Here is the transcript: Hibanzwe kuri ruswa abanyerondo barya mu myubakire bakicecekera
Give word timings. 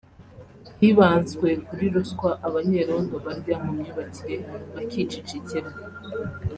Hibanzwe 0.79 1.47
kuri 1.65 1.85
ruswa 1.95 2.29
abanyerondo 2.47 3.15
barya 3.25 3.55
mu 3.63 3.71
myubakire 3.77 4.37
bakicecekera 4.73 5.69